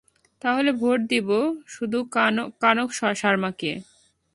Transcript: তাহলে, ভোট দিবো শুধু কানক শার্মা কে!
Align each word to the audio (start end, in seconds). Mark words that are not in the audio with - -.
তাহলে, 0.41 0.69
ভোট 0.73 0.99
দিবো 1.09 1.39
শুধু 1.67 1.99
কানক 2.61 2.89
শার্মা 3.21 3.51
কে! 3.51 3.71